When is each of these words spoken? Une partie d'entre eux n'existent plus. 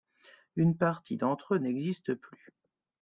Une 0.55 0.75
partie 0.75 1.15
d'entre 1.15 1.53
eux 1.53 1.57
n'existent 1.59 2.15
plus. 2.15 2.49